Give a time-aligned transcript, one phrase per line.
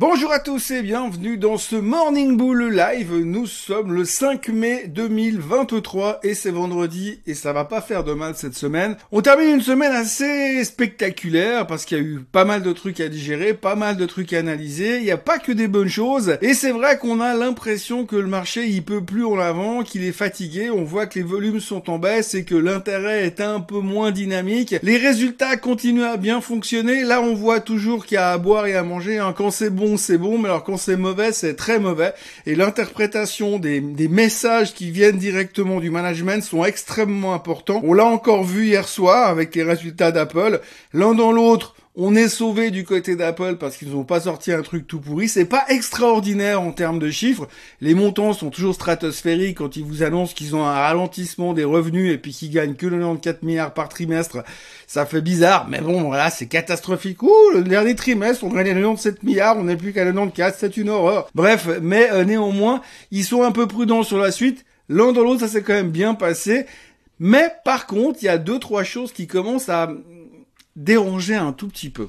[0.00, 3.12] Bonjour à tous et bienvenue dans ce Morning Bull Live.
[3.12, 8.12] Nous sommes le 5 mai 2023 et c'est vendredi et ça va pas faire de
[8.12, 8.96] mal cette semaine.
[9.10, 13.00] On termine une semaine assez spectaculaire parce qu'il y a eu pas mal de trucs
[13.00, 14.98] à digérer, pas mal de trucs à analyser.
[14.98, 18.14] Il n'y a pas que des bonnes choses et c'est vrai qu'on a l'impression que
[18.14, 20.70] le marché il peut plus en avant, qu'il est fatigué.
[20.70, 24.12] On voit que les volumes sont en baisse et que l'intérêt est un peu moins
[24.12, 24.76] dynamique.
[24.84, 27.02] Les résultats continuent à bien fonctionner.
[27.02, 29.18] Là on voit toujours qu'il y a à boire et à manger.
[29.18, 29.34] Hein.
[29.36, 32.12] Quand c'est bon c'est bon, mais alors quand c'est mauvais, c'est très mauvais.
[32.46, 37.80] Et l'interprétation des, des messages qui viennent directement du management sont extrêmement importants.
[37.84, 40.60] On l'a encore vu hier soir avec les résultats d'Apple.
[40.92, 44.62] L'un dans l'autre, on est sauvé du côté d'Apple parce qu'ils n'ont pas sorti un
[44.62, 45.28] truc tout pourri.
[45.28, 47.48] C'est pas extraordinaire en termes de chiffres.
[47.80, 52.14] Les montants sont toujours stratosphériques quand ils vous annoncent qu'ils ont un ralentissement des revenus
[52.14, 54.44] et puis qu'ils gagnent que 94 milliards par trimestre.
[54.86, 57.20] Ça fait bizarre, mais bon, voilà, c'est catastrophique.
[57.24, 60.90] Ouh, le dernier trimestre, on gagnait 97 milliards, on n'est plus qu'à 94, c'est une
[60.90, 61.28] horreur.
[61.34, 62.80] Bref, mais euh, néanmoins,
[63.10, 64.64] ils sont un peu prudents sur la suite.
[64.88, 66.64] L'un dans l'autre, ça s'est quand même bien passé.
[67.18, 69.90] Mais par contre, il y a deux, trois choses qui commencent à
[70.78, 72.06] déranger un tout petit peu.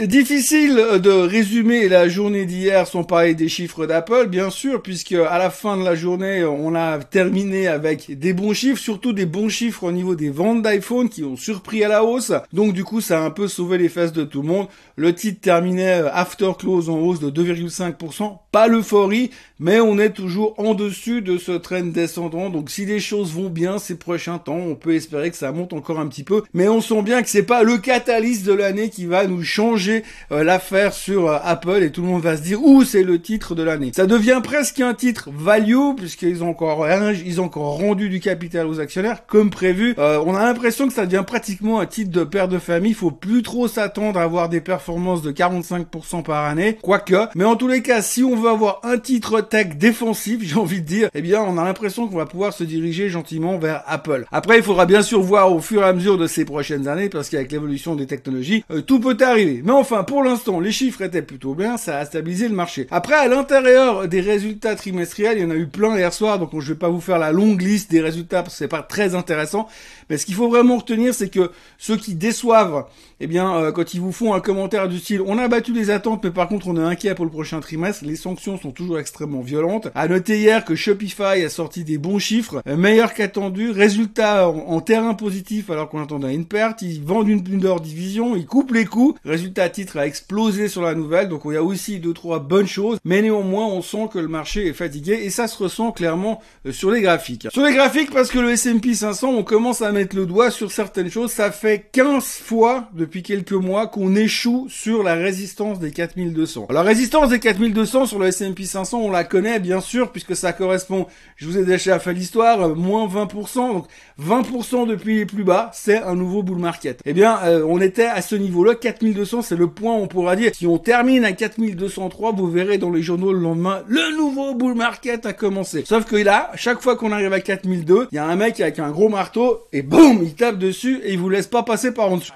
[0.00, 5.38] Difficile de résumer la journée d'hier sans parler des chiffres d'Apple, bien sûr, puisque à
[5.38, 9.48] la fin de la journée, on a terminé avec des bons chiffres, surtout des bons
[9.48, 12.32] chiffres au niveau des ventes d'iPhone qui ont surpris à la hausse.
[12.52, 14.66] Donc du coup, ça a un peu sauvé les fesses de tout le monde.
[14.96, 18.38] Le titre terminait after close en hausse de 2,5%.
[18.50, 22.50] Pas l'euphorie, mais on est toujours en dessus de ce train descendant.
[22.50, 25.72] Donc si les choses vont bien ces prochains temps, on peut espérer que ça monte
[25.72, 26.42] encore un petit peu.
[26.52, 29.83] Mais on sent bien que c'est pas le catalyse de l'année qui va nous changer
[30.32, 33.20] euh, l'affaire sur euh, Apple et tout le monde va se dire où c'est le
[33.20, 33.92] titre de l'année.
[33.94, 36.86] Ça devient presque un titre value puisqu'ils ont encore
[37.24, 39.94] ils ont encore rendu du capital aux actionnaires comme prévu.
[39.98, 42.92] Euh, on a l'impression que ça devient pratiquement un titre de père de famille.
[42.92, 47.28] Il faut plus trop s'attendre à avoir des performances de 45% par année, quoique.
[47.34, 50.80] Mais en tous les cas, si on veut avoir un titre tech défensif, j'ai envie
[50.80, 54.24] de dire, eh bien, on a l'impression qu'on va pouvoir se diriger gentiment vers Apple.
[54.32, 57.08] Après, il faudra bien sûr voir au fur et à mesure de ces prochaines années,
[57.08, 59.62] parce qu'avec l'évolution des technologies, tout peut arriver.
[59.74, 62.86] Enfin, pour l'instant, les chiffres étaient plutôt bien, ça a stabilisé le marché.
[62.90, 66.50] Après, à l'intérieur des résultats trimestriels, il y en a eu plein hier soir, donc
[66.58, 69.14] je vais pas vous faire la longue liste des résultats parce que c'est pas très
[69.14, 69.68] intéressant.
[70.10, 72.86] Mais ce qu'il faut vraiment retenir, c'est que ceux qui déçoivent,
[73.20, 75.90] eh bien, euh, quand ils vous font un commentaire du style, on a battu les
[75.90, 78.98] attentes, mais par contre on est inquiet pour le prochain trimestre, les sanctions sont toujours
[78.98, 79.88] extrêmement violentes.
[79.94, 84.80] À noter hier que Shopify a sorti des bons chiffres, euh, meilleurs qu'attendus, résultats en,
[84.80, 88.84] terrain positif alors qu'on attendait une perte, ils vendent une, une division, ils coupent les
[88.84, 92.38] coûts, résultat titre a explosé sur la nouvelle, donc il y a aussi deux trois
[92.38, 95.92] bonnes choses, mais néanmoins on sent que le marché est fatigué et ça se ressent
[95.92, 97.48] clairement euh, sur les graphiques.
[97.52, 100.72] Sur les graphiques parce que le S&P 500, on commence à mettre le doigt sur
[100.72, 105.90] certaines choses, ça fait 15 fois depuis quelques mois qu'on échoue sur la résistance des
[105.90, 106.66] 4200.
[106.68, 110.36] Alors la résistance des 4200 sur le S&P 500, on la connaît bien sûr puisque
[110.36, 113.86] ça correspond, je vous ai déjà fait l'histoire, euh, moins 20%, donc
[114.20, 117.00] 20% depuis les plus bas, c'est un nouveau bull market.
[117.04, 120.52] Eh bien, euh, on était à ce niveau-là, 4200, c'est le point on pourra dire,
[120.54, 124.74] si on termine à 4203, vous verrez dans les journaux le lendemain, le nouveau bull
[124.74, 125.84] market a commencé.
[125.84, 128.78] Sauf que là, chaque fois qu'on arrive à 4002, il y a un mec avec
[128.78, 132.10] un gros marteau, et boum, il tape dessus, et il vous laisse pas passer par
[132.10, 132.32] en dessous.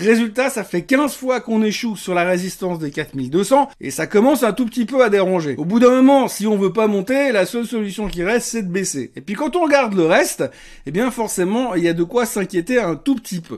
[0.00, 4.42] Résultat, ça fait 15 fois qu'on échoue sur la résistance des 4200 et ça commence
[4.42, 5.56] un tout petit peu à déranger.
[5.58, 8.62] Au bout d'un moment, si on veut pas monter, la seule solution qui reste, c'est
[8.62, 9.12] de baisser.
[9.14, 10.44] Et puis quand on regarde le reste,
[10.86, 13.56] eh bien forcément, il y a de quoi s'inquiéter un tout petit peu.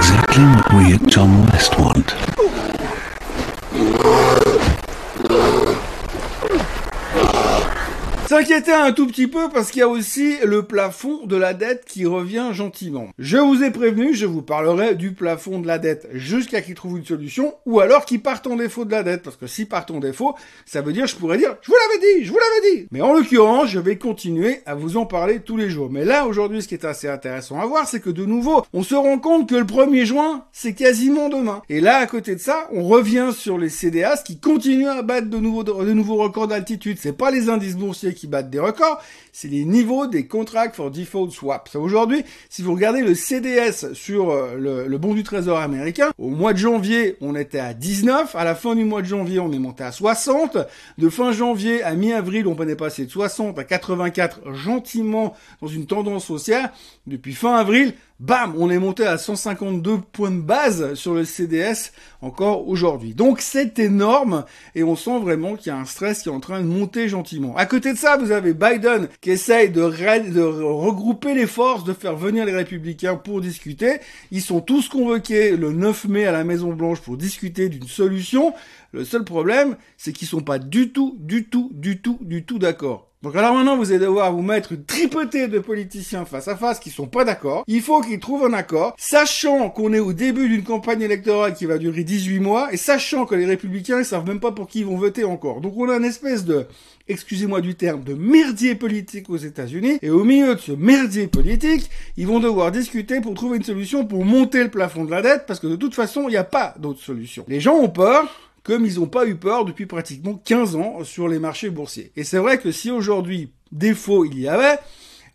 [8.33, 11.85] S'inquiéter un tout petit peu parce qu'il y a aussi le plafond de la dette
[11.85, 13.09] qui revient gentiment.
[13.19, 16.97] Je vous ai prévenu, je vous parlerai du plafond de la dette jusqu'à qu'il trouve
[16.97, 19.85] une solution ou alors qu'il parte en défaut de la dette parce que si part
[19.91, 20.35] en défaut,
[20.65, 22.89] ça veut dire je pourrais dire je vous l'avais dit, je vous l'avais dit.
[22.91, 25.91] Mais en l'occurrence, je vais continuer à vous en parler tous les jours.
[25.91, 28.83] Mais là aujourd'hui, ce qui est assez intéressant à voir, c'est que de nouveau, on
[28.83, 31.61] se rend compte que le 1er juin, c'est quasiment demain.
[31.69, 35.29] Et là, à côté de ça, on revient sur les CDAs qui continuent à battre
[35.29, 36.97] de nouveaux, de nouveaux records d'altitude.
[36.99, 39.03] C'est pas les indices boursiers qui qui battent des records,
[39.33, 41.75] c'est les niveaux des contracts for default swaps.
[41.75, 46.53] Aujourd'hui, si vous regardez le CDS sur euh, le, bon du trésor américain, au mois
[46.53, 49.59] de janvier, on était à 19, à la fin du mois de janvier, on est
[49.59, 50.57] monté à 60,
[50.99, 55.87] de fin janvier à mi-avril, on est passé de 60 à 84 gentiment dans une
[55.87, 56.71] tendance haussière,
[57.09, 61.91] depuis fin avril, bam, on est monté à 152 points de base sur le CDS
[62.21, 63.15] encore aujourd'hui.
[63.15, 64.45] Donc c'est énorme
[64.77, 67.09] et on sent vraiment qu'il y a un stress qui est en train de monter
[67.09, 67.57] gentiment.
[67.57, 72.17] À côté de ça, vous avez Biden qui essaye de, regrouper les forces, de faire
[72.17, 73.99] venir les républicains pour discuter.
[74.31, 78.55] Ils sont tous convoqués le 9 mai à la Maison Blanche pour discuter d'une solution.
[78.93, 82.61] Le seul problème, c'est qu'ils sont pas du tout, du tout, du tout, du tout
[82.61, 83.12] d'accord.
[83.23, 86.81] Donc alors maintenant, vous allez devoir vous mettre une tripotée de politiciens face à face
[86.81, 87.63] qui sont pas d'accord.
[87.69, 91.65] Il faut qu'ils trouvent un accord, sachant qu'on est au début d'une campagne électorale qui
[91.65, 94.81] va durer 18 mois, et sachant que les républicains, ils savent même pas pour qui
[94.81, 95.61] ils vont voter encore.
[95.61, 96.67] Donc on a une espèce de,
[97.07, 101.91] excusez-moi du terme, de merdier politique aux États-Unis, et au milieu de ce merdier politique,
[102.17, 105.45] ils vont devoir discuter pour trouver une solution pour monter le plafond de la dette,
[105.47, 107.45] parce que de toute façon, il n'y a pas d'autre solution.
[107.47, 108.29] Les gens ont peur,
[108.63, 112.13] comme ils n'ont pas eu peur depuis pratiquement 15 ans sur les marchés boursiers.
[112.17, 114.79] Et c'est vrai que si aujourd'hui défaut il y avait,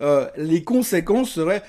[0.02, 1.64] euh, les conséquences seraient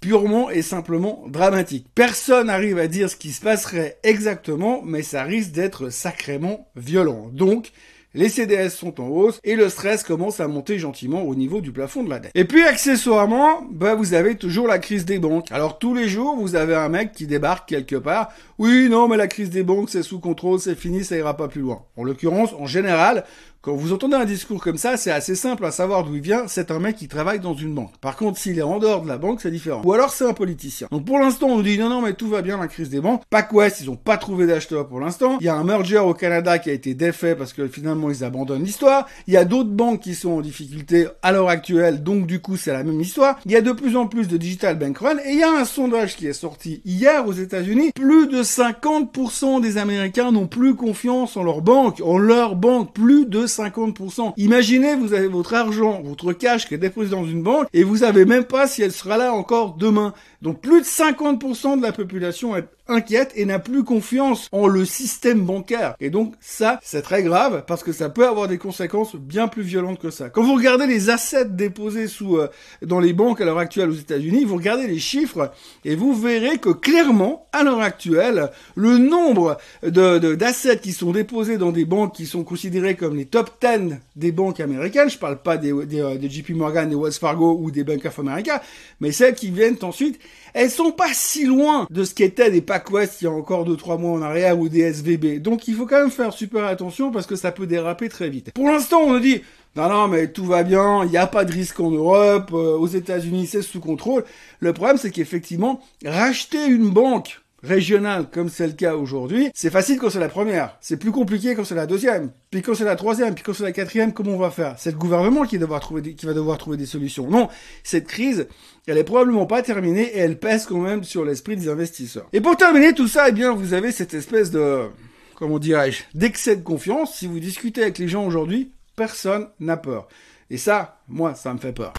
[0.00, 1.86] purement et simplement dramatiques.
[1.94, 7.30] Personne n'arrive à dire ce qui se passerait exactement, mais ça risque d'être sacrément violent.
[7.32, 7.72] Donc,
[8.14, 11.72] les CDS sont en hausse et le stress commence à monter gentiment au niveau du
[11.72, 12.32] plafond de la dette.
[12.34, 15.50] Et puis accessoirement, bah vous avez toujours la crise des banques.
[15.50, 18.32] Alors tous les jours, vous avez un mec qui débarque quelque part.
[18.58, 21.48] Oui, non, mais la crise des banques, c'est sous contrôle, c'est fini, ça ira pas
[21.48, 21.82] plus loin.
[21.96, 23.24] En l'occurrence, en général,
[23.64, 26.46] quand vous entendez un discours comme ça, c'est assez simple à savoir d'où il vient.
[26.48, 27.96] C'est un mec qui travaille dans une banque.
[27.98, 29.80] Par contre, s'il est en dehors de la banque, c'est différent.
[29.86, 30.86] Ou alors c'est un politicien.
[30.90, 33.22] Donc pour l'instant, on dit non, non, mais tout va bien, la crise des banques.
[33.30, 35.38] PacWest, ils ont pas trouvé d'acheteur pour l'instant.
[35.40, 38.24] Il y a un merger au Canada qui a été défait parce que finalement ils
[38.24, 39.06] abandonnent l'histoire.
[39.26, 42.56] Il y a d'autres banques qui sont en difficulté à l'heure actuelle, donc du coup
[42.56, 43.38] c'est la même histoire.
[43.44, 45.64] Il y a de plus en plus de digital bank et il y a un
[45.64, 47.92] sondage qui est sorti hier aux États-Unis.
[47.94, 52.92] Plus de 50% des Américains n'ont plus confiance en leur banque, en leur banque.
[52.92, 54.34] Plus de 50%.
[54.36, 57.98] Imaginez, vous avez votre argent, votre cash qui est déposé dans une banque et vous
[57.98, 60.14] savez même pas si elle sera là encore demain.
[60.42, 64.84] Donc plus de 50% de la population est inquiète et n'a plus confiance en le
[64.84, 65.94] système bancaire.
[66.00, 69.62] Et donc ça, c'est très grave parce que ça peut avoir des conséquences bien plus
[69.62, 70.28] violentes que ça.
[70.28, 72.48] Quand vous regardez les assets déposés sous euh,
[72.82, 75.52] dans les banques à l'heure actuelle aux États-Unis, vous regardez les chiffres
[75.84, 81.58] et vous verrez que clairement, à l'heure actuelle, le nombre de d'assets qui sont déposés
[81.58, 85.40] dans des banques qui sont considérées comme les top 10 des banques américaines, je parle
[85.40, 88.62] pas des, des, euh, des JP Morgan, des Wells Fargo ou des Bank of America,
[89.00, 90.18] mais celles qui viennent ensuite
[90.54, 94.00] elles sont pas si loin de ce qu'étaient des PacWest il y a encore 2-3
[94.00, 95.40] mois en arrière ou des SVB.
[95.40, 98.50] Donc il faut quand même faire super attention parce que ça peut déraper très vite.
[98.52, 99.42] Pour l'instant, on nous dit
[99.76, 102.76] non, non, mais tout va bien, il n'y a pas de risque en Europe, euh,
[102.76, 104.24] aux États-Unis c'est sous contrôle.
[104.58, 109.98] Le problème, c'est qu'effectivement, racheter une banque régionale comme c'est le cas aujourd'hui, c'est facile
[109.98, 110.76] quand c'est la première.
[110.80, 112.30] C'est plus compliqué quand c'est la deuxième.
[112.50, 114.74] Puis quand c'est la troisième, puis quand c'est la quatrième, comment on va faire?
[114.78, 117.28] C'est le gouvernement qui, qui va devoir trouver des solutions.
[117.28, 117.48] Non,
[117.82, 118.46] cette crise,
[118.86, 122.28] elle est probablement pas terminée et elle pèse quand même sur l'esprit des investisseurs.
[122.32, 124.88] Et pour terminer tout ça, eh bien, vous avez cette espèce de,
[125.34, 127.16] comment dirais-je, d'excès de confiance.
[127.16, 130.08] Si vous discutez avec les gens aujourd'hui, personne n'a peur.
[130.50, 131.94] Et ça, moi, ça me fait peur.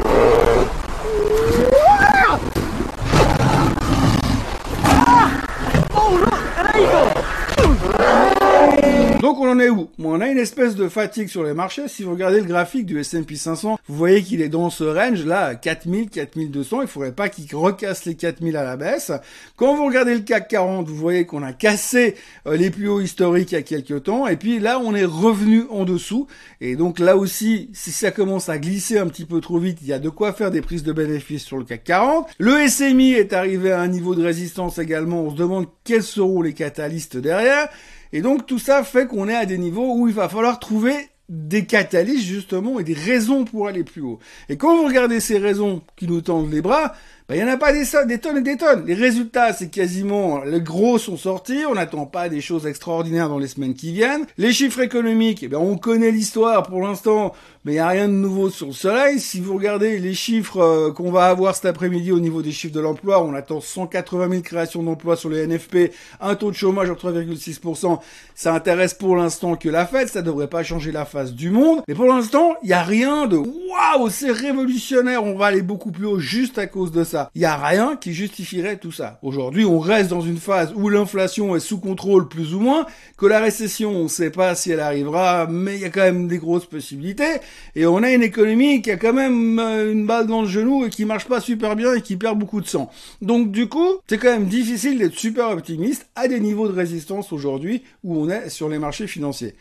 [9.26, 9.90] Donc on en est où?
[9.98, 11.88] On a une espèce de fatigue sur les marchés.
[11.88, 15.26] Si vous regardez le graphique du S&P 500, vous voyez qu'il est dans ce range
[15.26, 16.84] là, 4000, 4200.
[16.84, 19.12] Il faudrait pas qu'il recasse les 4000 à la baisse.
[19.56, 22.14] Quand vous regardez le CAC 40, vous voyez qu'on a cassé
[22.46, 24.28] euh, les plus hauts historiques il y a quelques temps.
[24.28, 26.28] Et puis là, on est revenu en dessous.
[26.62, 29.88] Et donc là aussi, si ça commence à glisser un petit peu trop vite, il
[29.88, 32.30] y a de quoi faire des prises de bénéfices sur le CAC 40.
[32.38, 35.24] Le SMI est arrivé à un niveau de résistance également.
[35.24, 37.70] On se demande quels seront les catalystes derrière.
[38.14, 40.96] Et donc tout ça fait qu'on est à des niveaux où il va falloir trouver
[41.28, 44.20] des catalystes justement et des raisons pour aller plus haut.
[44.50, 46.94] Et quand vous regardez ces raisons qui nous tendent les bras,
[47.28, 48.86] ben, il y en a pas des, des tonnes et des tonnes.
[48.86, 53.40] Les résultats, c'est quasiment, les gros sont sortis, on n'attend pas des choses extraordinaires dans
[53.40, 54.28] les semaines qui viennent.
[54.38, 58.08] Les chiffres économiques, eh ben, on connaît l'histoire pour l'instant, mais il n'y a rien
[58.08, 59.20] de nouveau sur le soleil.
[59.20, 62.76] Si vous regardez les chiffres euh, qu'on va avoir cet après-midi au niveau des chiffres
[62.76, 65.92] de l'emploi, on attend 180 000 créations d'emplois sur les NFP,
[66.22, 68.02] un taux de chômage en 3,6%.
[68.36, 71.82] Ça intéresse pour l'instant que la Fed, ça devrait pas changer la face du monde.
[71.88, 75.90] Mais pour l'instant, il n'y a rien de waouh, c'est révolutionnaire, on va aller beaucoup
[75.90, 77.15] plus haut juste à cause de ça.
[77.36, 79.20] Il n'y a rien qui justifierait tout ça.
[79.22, 82.86] Aujourd'hui, on reste dans une phase où l'inflation est sous contrôle plus ou moins,
[83.18, 86.02] que la récession, on ne sait pas si elle arrivera, mais il y a quand
[86.02, 87.40] même des grosses possibilités.
[87.76, 90.86] Et on a une économie qui a quand même euh, une balle dans le genou
[90.86, 92.92] et qui marche pas super bien et qui perd beaucoup de sang.
[93.22, 97.32] Donc du coup, c'est quand même difficile d'être super optimiste à des niveaux de résistance
[97.32, 99.56] aujourd'hui où on est sur les marchés financiers.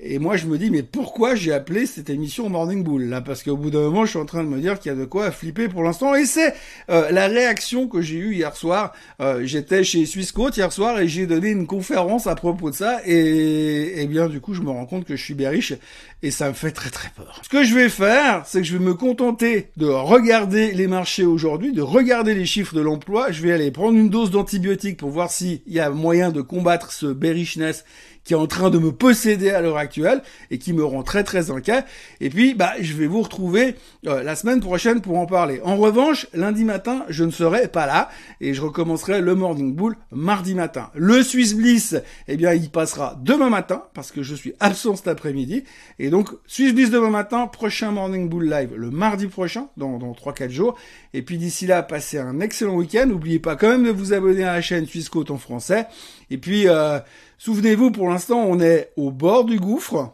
[0.00, 3.20] Et moi, je me dis, mais pourquoi j'ai appelé cette émission Morning Bull là?
[3.20, 4.98] Parce qu'au bout d'un moment, je suis en train de me dire qu'il y a
[4.98, 6.14] de quoi flipper pour l'instant.
[6.14, 6.54] Et c'est
[6.88, 8.92] euh, la réaction que j'ai eue hier soir.
[9.20, 13.00] Euh, j'étais chez Swissquote hier soir et j'ai donné une conférence à propos de ça.
[13.06, 15.74] Et, et bien, du coup, je me rends compte que je suis bearish
[16.22, 17.40] et ça me fait très très peur.
[17.42, 21.24] Ce que je vais faire, c'est que je vais me contenter de regarder les marchés
[21.24, 23.30] aujourd'hui, de regarder les chiffres de l'emploi.
[23.30, 26.92] Je vais aller prendre une dose d'antibiotiques pour voir s'il y a moyen de combattre
[26.92, 27.84] ce bearishness
[28.28, 30.20] qui est en train de me posséder à l'heure actuelle
[30.50, 31.84] et qui me rend très très inquiet.
[32.20, 33.74] Et puis, bah, je vais vous retrouver
[34.06, 35.62] euh, la semaine prochaine pour en parler.
[35.64, 38.10] En revanche, lundi matin, je ne serai pas là
[38.42, 40.90] et je recommencerai le Morning Bull mardi matin.
[40.94, 41.96] Le Swiss Bliss,
[42.26, 45.64] eh bien, il passera demain matin parce que je suis absent cet après-midi.
[45.98, 50.12] Et donc, Swiss Bliss demain matin, prochain Morning Bull live le mardi prochain, dans, dans
[50.12, 50.76] 3-4 jours.
[51.14, 53.06] Et puis d'ici là, passez un excellent week-end.
[53.06, 55.86] N'oubliez pas quand même de vous abonner à la chaîne Suisse Côte en français.
[56.30, 57.00] Et puis, euh,
[57.38, 60.12] Souvenez-vous, pour l'instant, on est au bord du gouffre.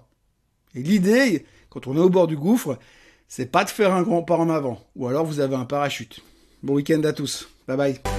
[0.75, 2.79] Et l'idée, quand on est au bord du gouffre,
[3.29, 4.79] c'est pas de faire un grand pas en avant.
[4.95, 6.21] Ou alors vous avez un parachute.
[6.63, 7.49] Bon week-end à tous.
[7.67, 8.14] Bye bye.